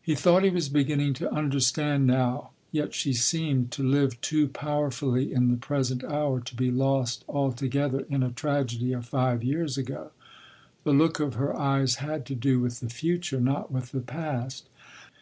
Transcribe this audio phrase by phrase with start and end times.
[0.00, 5.30] He thought he was beginning to understand now, yet she seemed to live too powerfully
[5.30, 10.12] in the present hour to be lost altogether in a tragedy of five years ago.
[10.84, 14.70] The look of her eyes had to do with the future, not with the past.